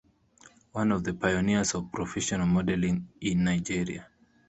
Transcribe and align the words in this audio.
One 0.71 0.93
of 0.93 1.03
the 1.03 1.13
pioneers 1.13 1.75
of 1.75 1.91
professional 1.91 2.47
modelling 2.47 3.09
in 3.21 3.43
Nigeria. 3.43 4.07